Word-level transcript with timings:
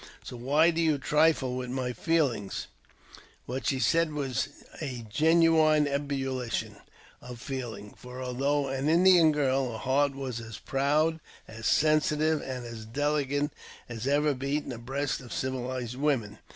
So 0.23 0.35
why 0.35 0.71
do 0.71 0.81
you 0.81 0.97
trifle 0.97 1.55
with 1.55 1.69
my 1.69 1.93
feelings?" 1.93 2.65
What 3.45 3.67
she 3.67 3.77
said 3.77 4.09
w^as 4.09 4.47
a 4.81 5.05
genuine 5.07 5.85
ebullition 5.87 6.77
of 7.21 7.39
feeling; 7.39 7.93
for, 7.95 8.17
ilthough 8.19 8.69
an 8.75 8.89
Indian 8.89 9.31
girl, 9.31 9.71
her 9.73 9.77
heart 9.77 10.15
was 10.15 10.39
as 10.39 10.57
proud, 10.57 11.19
as 11.47 11.67
sensitive, 11.67 12.39
md 12.41 12.65
as 12.65 12.85
delicate 12.87 13.51
as 13.87 14.07
ever 14.07 14.33
beat 14.33 14.63
in 14.63 14.69
the 14.69 14.79
breast 14.79 15.21
of 15.21 15.31
civilized 15.31 15.97
woman. 15.97 16.39